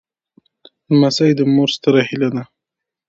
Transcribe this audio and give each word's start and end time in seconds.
لمسی 0.93 1.31
د 1.37 1.41
مور 1.53 1.69
ستره 1.75 2.01
هيله 2.09 2.29
ده. 2.35 2.43